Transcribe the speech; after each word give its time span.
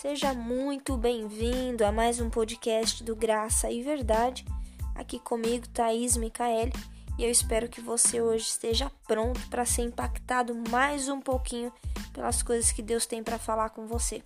Seja 0.00 0.32
muito 0.32 0.96
bem-vindo 0.96 1.84
a 1.84 1.92
mais 1.92 2.22
um 2.22 2.30
podcast 2.30 3.04
do 3.04 3.14
Graça 3.14 3.70
e 3.70 3.82
Verdade. 3.82 4.46
Aqui 4.94 5.18
comigo, 5.18 5.68
Thaís 5.68 6.16
Micael, 6.16 6.70
e 7.18 7.24
eu 7.24 7.30
espero 7.30 7.68
que 7.68 7.82
você 7.82 8.18
hoje 8.18 8.44
esteja 8.44 8.90
pronto 9.06 9.38
para 9.50 9.66
ser 9.66 9.82
impactado 9.82 10.54
mais 10.70 11.10
um 11.10 11.20
pouquinho 11.20 11.70
pelas 12.14 12.42
coisas 12.42 12.72
que 12.72 12.80
Deus 12.80 13.04
tem 13.04 13.22
para 13.22 13.38
falar 13.38 13.68
com 13.68 13.86
você. 13.86 14.22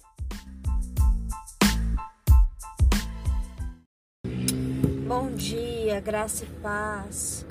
Bom 5.08 5.32
dia, 5.32 5.98
graça 5.98 6.44
e 6.44 6.48
paz. 6.60 7.44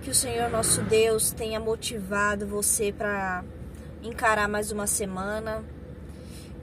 Que 0.00 0.10
o 0.10 0.14
Senhor 0.14 0.48
nosso 0.48 0.80
Deus 0.82 1.32
tenha 1.32 1.58
motivado 1.58 2.46
você 2.46 2.92
para 2.92 3.44
encarar 4.00 4.48
mais 4.48 4.70
uma 4.70 4.86
semana 4.86 5.64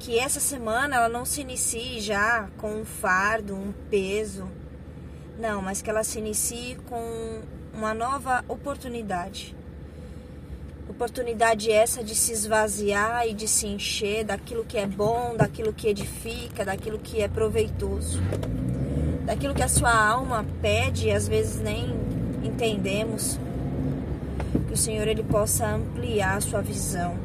que 0.03 0.19
essa 0.19 0.41
semana 0.41 0.97
ela 0.97 1.07
não 1.07 1.23
se 1.23 1.39
inicie 1.39 2.01
já 2.01 2.49
com 2.57 2.81
um 2.81 2.83
fardo, 2.83 3.55
um 3.55 3.71
peso. 3.89 4.49
Não, 5.39 5.61
mas 5.61 5.81
que 5.81 5.89
ela 5.89 6.03
se 6.03 6.19
inicie 6.19 6.75
com 6.89 7.41
uma 7.73 7.93
nova 7.93 8.43
oportunidade. 8.49 9.55
Oportunidade 10.89 11.71
essa 11.71 12.03
de 12.03 12.15
se 12.15 12.33
esvaziar 12.33 13.25
e 13.29 13.33
de 13.33 13.47
se 13.47 13.65
encher 13.65 14.25
daquilo 14.25 14.65
que 14.65 14.77
é 14.77 14.85
bom, 14.85 15.37
daquilo 15.37 15.71
que 15.71 15.87
edifica, 15.87 16.65
daquilo 16.65 16.99
que 16.99 17.21
é 17.21 17.29
proveitoso. 17.29 18.21
Daquilo 19.25 19.55
que 19.55 19.63
a 19.63 19.69
sua 19.69 19.95
alma 19.95 20.45
pede 20.61 21.07
e 21.07 21.11
às 21.13 21.29
vezes 21.29 21.61
nem 21.61 21.95
entendemos. 22.43 23.39
Que 24.67 24.73
o 24.73 24.77
Senhor 24.77 25.07
ele 25.07 25.23
possa 25.23 25.65
ampliar 25.65 26.35
a 26.35 26.41
sua 26.41 26.61
visão 26.61 27.22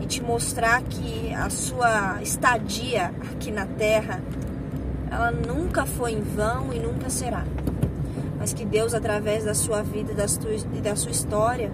e 0.00 0.06
te 0.06 0.22
mostrar 0.22 0.82
que 0.82 1.32
a 1.34 1.48
sua 1.50 2.22
estadia 2.22 3.12
aqui 3.32 3.50
na 3.50 3.66
Terra 3.66 4.20
ela 5.10 5.30
nunca 5.30 5.86
foi 5.86 6.12
em 6.12 6.20
vão 6.20 6.72
e 6.72 6.80
nunca 6.80 7.08
será. 7.08 7.44
Mas 8.38 8.52
que 8.52 8.64
Deus, 8.64 8.94
através 8.94 9.44
da 9.44 9.54
sua 9.54 9.82
vida 9.82 10.12
e 10.12 10.80
da 10.80 10.96
sua 10.96 11.10
história, 11.10 11.70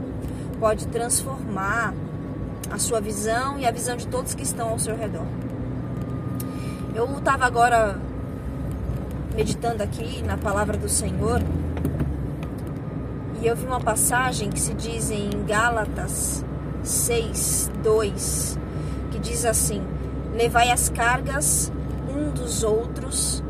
pode 0.58 0.86
transformar 0.88 1.94
a 2.70 2.78
sua 2.78 3.00
visão 3.00 3.58
e 3.58 3.66
a 3.66 3.70
visão 3.70 3.96
de 3.96 4.06
todos 4.06 4.34
que 4.34 4.42
estão 4.42 4.68
ao 4.68 4.78
seu 4.78 4.94
redor. 4.94 5.26
Eu 6.94 7.10
estava 7.16 7.46
agora 7.46 7.98
meditando 9.34 9.82
aqui 9.82 10.22
na 10.22 10.36
palavra 10.36 10.76
do 10.76 10.88
Senhor 10.88 11.40
e 13.40 13.46
eu 13.46 13.56
vi 13.56 13.64
uma 13.64 13.80
passagem 13.80 14.50
que 14.50 14.60
se 14.60 14.74
diz 14.74 15.10
em 15.10 15.30
Gálatas 15.46 16.44
6, 16.82 17.70
2, 17.82 18.58
que 19.10 19.18
diz 19.18 19.44
assim: 19.44 19.82
Levai 20.34 20.70
as 20.70 20.88
cargas 20.88 21.72
um 22.08 22.30
dos 22.30 22.62
outros, 22.64 23.42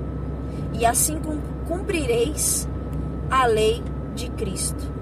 e 0.73 0.85
assim 0.85 1.21
cumprireis 1.67 2.69
a 3.31 3.47
lei 3.47 3.83
de 4.15 4.29
Cristo. 4.31 4.93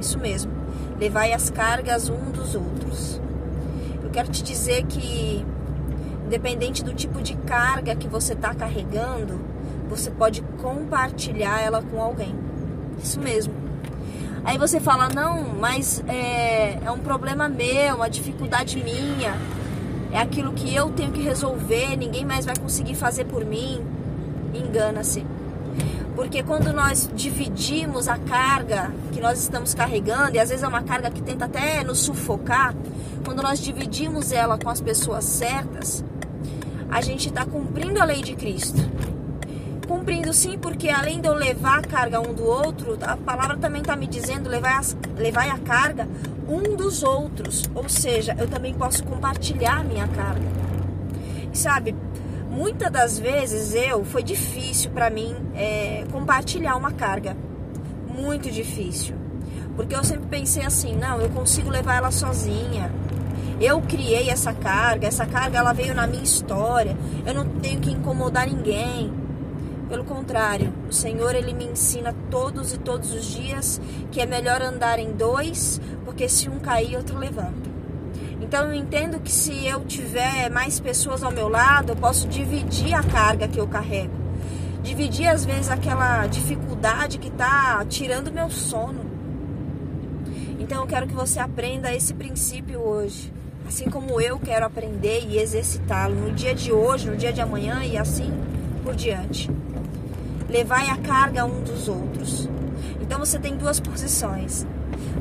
Isso 0.00 0.18
mesmo, 0.18 0.52
levai 0.98 1.32
as 1.32 1.50
cargas 1.50 2.08
um 2.08 2.30
dos 2.30 2.54
outros. 2.54 3.20
Eu 4.02 4.10
quero 4.10 4.30
te 4.30 4.42
dizer 4.42 4.84
que, 4.84 5.44
independente 6.26 6.84
do 6.84 6.94
tipo 6.94 7.20
de 7.20 7.34
carga 7.34 7.96
que 7.96 8.06
você 8.06 8.34
está 8.34 8.54
carregando, 8.54 9.40
você 9.88 10.10
pode 10.10 10.42
compartilhar 10.60 11.60
ela 11.60 11.82
com 11.82 12.00
alguém. 12.00 12.34
Isso 13.02 13.20
mesmo. 13.20 13.63
Aí 14.44 14.58
você 14.58 14.78
fala, 14.78 15.08
não, 15.08 15.54
mas 15.58 16.04
é, 16.06 16.78
é 16.84 16.90
um 16.90 16.98
problema 16.98 17.48
meu, 17.48 17.96
uma 17.96 18.10
dificuldade 18.10 18.82
minha, 18.82 19.34
é 20.12 20.18
aquilo 20.18 20.52
que 20.52 20.72
eu 20.72 20.90
tenho 20.90 21.10
que 21.10 21.20
resolver, 21.20 21.96
ninguém 21.96 22.24
mais 22.24 22.44
vai 22.44 22.54
conseguir 22.56 22.94
fazer 22.94 23.24
por 23.24 23.44
mim. 23.44 23.82
Engana-se. 24.54 25.26
Porque 26.14 26.42
quando 26.44 26.72
nós 26.72 27.10
dividimos 27.12 28.06
a 28.06 28.16
carga 28.18 28.92
que 29.12 29.20
nós 29.20 29.40
estamos 29.40 29.74
carregando, 29.74 30.36
e 30.36 30.38
às 30.38 30.50
vezes 30.50 30.62
é 30.62 30.68
uma 30.68 30.82
carga 30.82 31.10
que 31.10 31.20
tenta 31.20 31.46
até 31.46 31.82
nos 31.82 31.98
sufocar, 32.00 32.74
quando 33.24 33.42
nós 33.42 33.58
dividimos 33.58 34.30
ela 34.30 34.56
com 34.56 34.68
as 34.68 34.80
pessoas 34.80 35.24
certas, 35.24 36.04
a 36.88 37.00
gente 37.00 37.28
está 37.28 37.44
cumprindo 37.44 38.00
a 38.00 38.04
lei 38.04 38.22
de 38.22 38.36
Cristo. 38.36 38.80
Cumprindo 39.86 40.32
sim, 40.32 40.58
porque 40.58 40.88
além 40.88 41.20
de 41.20 41.28
eu 41.28 41.34
levar 41.34 41.78
a 41.78 41.82
carga 41.82 42.20
um 42.20 42.32
do 42.32 42.44
outro, 42.44 42.98
a 43.02 43.16
palavra 43.16 43.56
também 43.56 43.82
está 43.82 43.94
me 43.94 44.06
dizendo 44.06 44.48
levar, 44.48 44.78
as, 44.78 44.96
levar 45.16 45.48
a 45.48 45.58
carga 45.58 46.08
um 46.48 46.74
dos 46.74 47.02
outros. 47.02 47.64
Ou 47.74 47.88
seja, 47.88 48.34
eu 48.38 48.48
também 48.48 48.72
posso 48.74 49.04
compartilhar 49.04 49.80
a 49.80 49.84
minha 49.84 50.08
carga. 50.08 50.46
E 51.52 51.56
sabe, 51.56 51.94
muitas 52.50 52.90
das 52.90 53.18
vezes 53.18 53.74
eu 53.74 54.04
foi 54.04 54.22
difícil 54.22 54.90
para 54.90 55.10
mim 55.10 55.34
é, 55.54 56.04
compartilhar 56.10 56.76
uma 56.76 56.92
carga. 56.92 57.36
Muito 58.08 58.50
difícil. 58.50 59.14
Porque 59.76 59.94
eu 59.94 60.04
sempre 60.04 60.26
pensei 60.28 60.64
assim, 60.64 60.96
não, 60.96 61.20
eu 61.20 61.28
consigo 61.30 61.68
levar 61.68 61.96
ela 61.96 62.10
sozinha. 62.10 62.90
Eu 63.60 63.80
criei 63.82 64.30
essa 64.30 64.52
carga, 64.52 65.06
essa 65.06 65.26
carga 65.26 65.58
ela 65.58 65.72
veio 65.72 65.94
na 65.94 66.06
minha 66.06 66.22
história. 66.22 66.96
Eu 67.26 67.34
não 67.34 67.46
tenho 67.46 67.80
que 67.80 67.90
incomodar 67.90 68.46
ninguém. 68.46 69.12
Pelo 69.94 70.06
contrário, 70.06 70.74
o 70.88 70.92
Senhor 70.92 71.36
ele 71.36 71.54
me 71.54 71.66
ensina 71.66 72.12
todos 72.28 72.72
e 72.72 72.78
todos 72.78 73.12
os 73.12 73.26
dias 73.26 73.80
que 74.10 74.20
é 74.20 74.26
melhor 74.26 74.60
andar 74.60 74.98
em 74.98 75.12
dois, 75.12 75.80
porque 76.04 76.28
se 76.28 76.50
um 76.50 76.58
cair, 76.58 76.96
outro 76.96 77.16
levanta. 77.16 77.70
Então 78.40 78.64
eu 78.64 78.74
entendo 78.74 79.20
que 79.20 79.30
se 79.30 79.64
eu 79.64 79.84
tiver 79.84 80.50
mais 80.50 80.80
pessoas 80.80 81.22
ao 81.22 81.30
meu 81.30 81.48
lado, 81.48 81.92
eu 81.92 81.96
posso 81.96 82.26
dividir 82.26 82.92
a 82.92 83.04
carga 83.04 83.46
que 83.46 83.60
eu 83.60 83.68
carrego. 83.68 84.12
Dividir 84.82 85.28
às 85.28 85.44
vezes 85.44 85.70
aquela 85.70 86.26
dificuldade 86.26 87.18
que 87.18 87.28
está 87.28 87.84
tirando 87.88 88.32
meu 88.32 88.50
sono. 88.50 89.08
Então 90.58 90.80
eu 90.80 90.88
quero 90.88 91.06
que 91.06 91.14
você 91.14 91.38
aprenda 91.38 91.94
esse 91.94 92.12
princípio 92.12 92.80
hoje, 92.80 93.32
assim 93.64 93.88
como 93.88 94.20
eu 94.20 94.40
quero 94.40 94.66
aprender 94.66 95.24
e 95.28 95.38
exercitá-lo 95.38 96.16
no 96.16 96.32
dia 96.32 96.52
de 96.52 96.72
hoje, 96.72 97.08
no 97.08 97.16
dia 97.16 97.32
de 97.32 97.40
amanhã 97.40 97.84
e 97.84 97.96
assim 97.96 98.32
por 98.82 98.96
diante 98.96 99.48
levai 100.54 100.88
a 100.88 100.96
carga 100.96 101.44
um 101.44 101.64
dos 101.64 101.88
outros. 101.88 102.48
Então 103.00 103.18
você 103.18 103.40
tem 103.40 103.56
duas 103.56 103.80
posições. 103.80 104.64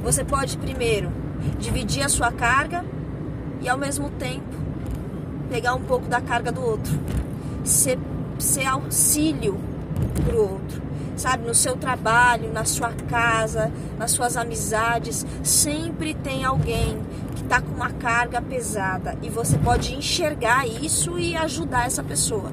Você 0.04 0.24
pode 0.24 0.56
primeiro 0.58 1.12
dividir 1.58 2.04
a 2.04 2.10
sua 2.10 2.32
carga 2.32 2.86
e 3.60 3.68
ao 3.68 3.76
mesmo 3.76 4.12
tempo 4.12 4.56
pegar 5.50 5.74
um 5.74 5.82
pouco 5.82 6.06
da 6.06 6.22
carga 6.22 6.52
do 6.52 6.62
outro. 6.62 6.94
Ser, 7.64 7.98
ser 8.38 8.68
auxílio 8.68 9.60
para 10.24 10.36
o 10.36 10.40
outro. 10.40 10.84
Sabe, 11.18 11.48
no 11.48 11.56
seu 11.56 11.76
trabalho, 11.76 12.54
na 12.54 12.64
sua 12.64 12.92
casa, 13.10 13.72
nas 13.98 14.12
suas 14.12 14.38
amizades, 14.38 15.26
sempre 15.44 16.14
tem 16.14 16.44
alguém 16.44 17.02
que 17.36 17.42
está 17.42 17.60
com 17.60 17.72
uma 17.74 17.90
carga 17.90 18.40
pesada 18.40 19.18
e 19.24 19.30
você 19.30 19.58
pode 19.58 19.96
enxergar 19.96 20.68
isso 20.68 21.18
e 21.18 21.36
ajudar 21.36 21.88
essa 21.88 22.04
pessoa. 22.04 22.52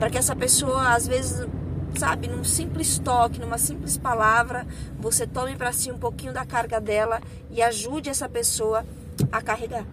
Para 0.00 0.10
que 0.10 0.18
essa 0.18 0.34
pessoa, 0.34 0.94
às 0.94 1.06
vezes, 1.06 1.46
sabe, 1.94 2.28
num 2.28 2.44
simples 2.44 2.98
toque, 2.98 3.40
numa 3.40 3.58
simples 3.58 3.96
palavra, 3.96 4.66
você 4.98 5.26
tome 5.26 5.56
para 5.56 5.72
si 5.72 5.90
um 5.90 5.98
pouquinho 5.98 6.32
da 6.32 6.44
carga 6.44 6.80
dela 6.80 7.20
e 7.50 7.62
ajude 7.62 8.10
essa 8.10 8.28
pessoa 8.28 8.84
a 9.30 9.40
carregar. 9.40 9.84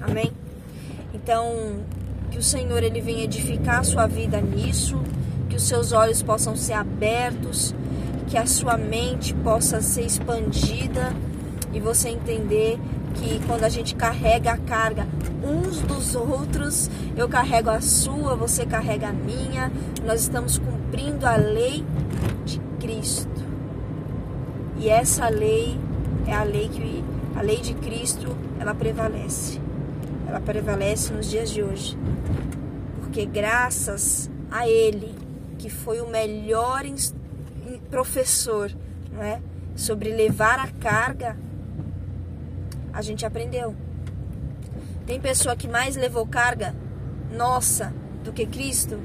Amém? 0.00 0.32
Então, 1.14 1.84
que 2.30 2.38
o 2.38 2.42
Senhor 2.42 2.82
ele 2.82 3.00
venha 3.00 3.24
edificar 3.24 3.80
a 3.80 3.84
sua 3.84 4.06
vida 4.06 4.40
nisso, 4.40 5.02
que 5.48 5.56
os 5.56 5.66
seus 5.66 5.92
olhos 5.92 6.22
possam 6.22 6.56
ser 6.56 6.74
abertos, 6.74 7.74
que 8.26 8.36
a 8.36 8.46
sua 8.46 8.76
mente 8.76 9.32
possa 9.34 9.80
ser 9.80 10.02
expandida 10.02 11.14
e 11.72 11.80
você 11.80 12.08
entender 12.08 12.78
que 13.18 13.40
quando 13.46 13.64
a 13.64 13.68
gente 13.68 13.94
carrega 13.94 14.52
a 14.52 14.58
carga 14.58 15.06
uns 15.42 15.80
dos 15.80 16.14
outros, 16.14 16.90
eu 17.16 17.28
carrego 17.28 17.70
a 17.70 17.80
sua, 17.80 18.34
você 18.34 18.66
carrega 18.66 19.08
a 19.08 19.12
minha, 19.12 19.70
nós 20.04 20.22
estamos 20.22 20.58
cumprindo 20.58 21.26
a 21.26 21.36
lei 21.36 21.84
de 22.44 22.58
Cristo. 22.80 23.44
E 24.78 24.88
essa 24.88 25.28
lei 25.28 25.78
é 26.26 26.34
a 26.34 26.42
lei 26.42 26.68
que 26.68 27.04
a 27.36 27.42
lei 27.42 27.60
de 27.60 27.74
Cristo, 27.74 28.36
ela 28.58 28.74
prevalece. 28.74 29.60
Ela 30.26 30.40
prevalece 30.40 31.12
nos 31.12 31.28
dias 31.28 31.50
de 31.50 31.62
hoje. 31.62 31.96
Porque 32.98 33.26
graças 33.26 34.30
a 34.50 34.66
ele, 34.66 35.14
que 35.58 35.68
foi 35.68 36.00
o 36.00 36.08
melhor 36.08 36.84
professor, 37.90 38.70
não 39.12 39.22
é? 39.22 39.40
Sobre 39.74 40.14
levar 40.14 40.58
a 40.58 40.68
carga 40.68 41.36
a 42.96 43.02
gente 43.02 43.26
aprendeu. 43.26 43.76
Tem 45.06 45.20
pessoa 45.20 45.54
que 45.54 45.68
mais 45.68 45.96
levou 45.96 46.26
carga 46.26 46.74
nossa 47.30 47.92
do 48.24 48.32
que 48.32 48.46
Cristo? 48.46 48.98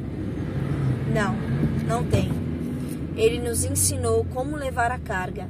Não, 1.14 1.36
não 1.86 2.02
tem. 2.06 2.32
Ele 3.18 3.38
nos 3.38 3.66
ensinou 3.66 4.26
como 4.34 4.56
levar 4.56 4.92
a 4.92 4.98
carga. 4.98 5.50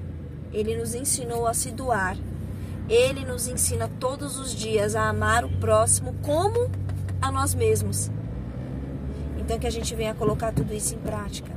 Ele 0.51 0.75
nos 0.75 0.95
ensinou 0.95 1.45
a 1.45 1.53
se 1.53 1.69
doar. 1.69 2.17
Ele 2.89 3.23
nos 3.23 3.47
ensina 3.47 3.87
todos 3.99 4.39
os 4.39 4.55
dias 4.55 4.95
a 4.95 5.07
amar 5.07 5.45
o 5.45 5.57
próximo 5.59 6.15
como 6.23 6.67
a 7.21 7.31
nós 7.31 7.53
mesmos. 7.53 8.09
Então 9.37 9.59
que 9.59 9.67
a 9.67 9.71
gente 9.71 9.93
venha 9.93 10.15
colocar 10.15 10.51
tudo 10.51 10.73
isso 10.73 10.95
em 10.95 10.97
prática. 10.99 11.51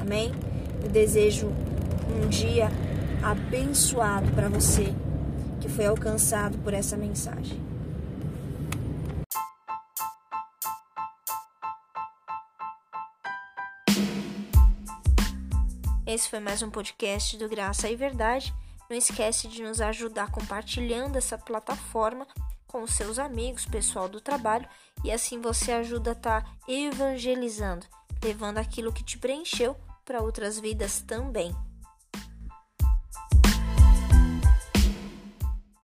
Amém? 0.00 0.32
Eu 0.82 0.90
desejo 0.90 1.46
um 1.46 2.28
dia 2.28 2.72
abençoado 3.22 4.32
para 4.32 4.48
você 4.48 4.92
que 5.66 5.72
foi 5.72 5.86
alcançado 5.86 6.56
por 6.58 6.72
essa 6.72 6.96
mensagem. 6.96 7.60
Esse 16.06 16.30
foi 16.30 16.38
mais 16.38 16.62
um 16.62 16.70
podcast 16.70 17.36
do 17.36 17.48
Graça 17.48 17.90
e 17.90 17.96
Verdade. 17.96 18.54
Não 18.88 18.96
esquece 18.96 19.48
de 19.48 19.60
nos 19.60 19.80
ajudar 19.80 20.30
compartilhando 20.30 21.16
essa 21.16 21.36
plataforma 21.36 22.28
com 22.68 22.86
seus 22.86 23.18
amigos, 23.18 23.66
pessoal 23.66 24.08
do 24.08 24.20
trabalho, 24.20 24.68
e 25.02 25.10
assim 25.10 25.40
você 25.40 25.72
ajuda 25.72 26.10
a 26.10 26.12
estar 26.12 26.42
tá 26.42 26.50
evangelizando, 26.68 27.86
levando 28.22 28.58
aquilo 28.58 28.92
que 28.92 29.02
te 29.02 29.18
preencheu 29.18 29.76
para 30.04 30.22
outras 30.22 30.60
vidas 30.60 31.00
também. 31.00 31.52